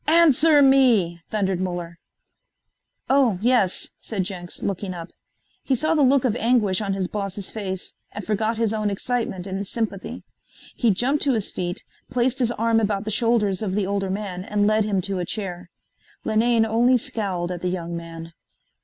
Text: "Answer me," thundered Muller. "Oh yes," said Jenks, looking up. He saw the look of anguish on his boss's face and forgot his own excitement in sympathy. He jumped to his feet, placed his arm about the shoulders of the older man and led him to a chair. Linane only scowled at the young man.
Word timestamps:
"Answer 0.07 0.63
me," 0.63 1.21
thundered 1.29 1.61
Muller. 1.61 1.99
"Oh 3.07 3.37
yes," 3.39 3.91
said 3.99 4.23
Jenks, 4.23 4.63
looking 4.63 4.95
up. 4.95 5.09
He 5.63 5.75
saw 5.75 5.93
the 5.93 6.01
look 6.01 6.25
of 6.25 6.35
anguish 6.37 6.81
on 6.81 6.93
his 6.95 7.07
boss's 7.07 7.51
face 7.51 7.93
and 8.11 8.25
forgot 8.25 8.57
his 8.57 8.73
own 8.73 8.89
excitement 8.89 9.45
in 9.45 9.63
sympathy. 9.63 10.23
He 10.75 10.89
jumped 10.89 11.21
to 11.25 11.33
his 11.33 11.51
feet, 11.51 11.83
placed 12.09 12.39
his 12.39 12.51
arm 12.53 12.79
about 12.79 13.05
the 13.05 13.11
shoulders 13.11 13.61
of 13.61 13.75
the 13.75 13.85
older 13.85 14.09
man 14.09 14.43
and 14.43 14.65
led 14.65 14.85
him 14.85 15.01
to 15.03 15.19
a 15.19 15.23
chair. 15.25 15.69
Linane 16.23 16.65
only 16.65 16.97
scowled 16.97 17.51
at 17.51 17.61
the 17.61 17.69
young 17.69 17.95
man. 17.95 18.33